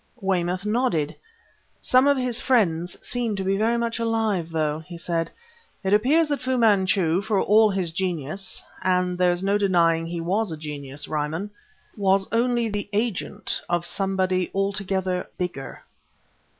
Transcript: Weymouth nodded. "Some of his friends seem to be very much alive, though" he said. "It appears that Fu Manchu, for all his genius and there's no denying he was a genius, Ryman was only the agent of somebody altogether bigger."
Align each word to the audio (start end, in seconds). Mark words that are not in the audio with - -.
Weymouth 0.19 0.65
nodded. 0.65 1.15
"Some 1.79 2.07
of 2.07 2.17
his 2.17 2.39
friends 2.41 2.97
seem 3.05 3.35
to 3.35 3.43
be 3.43 3.55
very 3.55 3.77
much 3.77 3.99
alive, 3.99 4.49
though" 4.49 4.79
he 4.79 4.97
said. 4.97 5.29
"It 5.83 5.93
appears 5.93 6.27
that 6.29 6.41
Fu 6.41 6.57
Manchu, 6.57 7.21
for 7.21 7.39
all 7.39 7.69
his 7.69 7.91
genius 7.91 8.63
and 8.81 9.15
there's 9.15 9.43
no 9.43 9.59
denying 9.59 10.07
he 10.07 10.19
was 10.19 10.51
a 10.51 10.57
genius, 10.57 11.07
Ryman 11.07 11.51
was 11.95 12.27
only 12.31 12.67
the 12.67 12.89
agent 12.91 13.61
of 13.69 13.85
somebody 13.85 14.49
altogether 14.55 15.27
bigger." 15.37 15.83